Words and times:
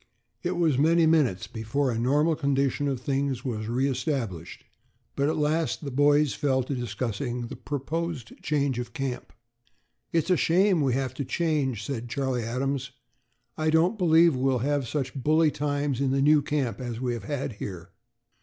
It 0.41 0.57
was 0.57 0.79
many 0.79 1.05
minutes 1.05 1.45
before 1.45 1.91
a 1.91 1.99
normal 1.99 2.35
condition 2.35 2.87
of 2.87 2.99
things 2.99 3.45
was 3.45 3.67
re 3.67 3.87
established, 3.87 4.63
but 5.15 5.29
at 5.29 5.37
last 5.37 5.85
the 5.85 5.91
boys 5.91 6.33
fell 6.33 6.63
to 6.63 6.73
discussing 6.73 7.45
the 7.49 7.55
proposed 7.55 8.31
change 8.41 8.79
of 8.79 8.93
camp. 8.93 9.31
"It's 10.11 10.31
a 10.31 10.37
shame 10.37 10.79
that 10.79 10.85
we 10.85 10.93
have 10.95 11.13
to 11.13 11.23
change," 11.23 11.85
said 11.85 12.09
Charlie 12.09 12.41
Adams; 12.41 12.89
"I 13.57 13.69
don't 13.69 13.99
believe 13.99 14.35
we'll 14.35 14.57
have 14.65 14.87
such 14.87 15.13
bully 15.13 15.51
times 15.51 16.01
in 16.01 16.09
the 16.09 16.19
new 16.23 16.41
camp 16.41 16.81
as 16.81 16.99
we 16.99 17.13
have 17.13 17.25
had 17.25 17.53
here." 17.61 17.91